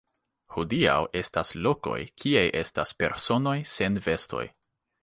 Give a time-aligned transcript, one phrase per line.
[0.53, 4.47] Hodiaŭ estas lokoj kie estas personoj sen vestoj.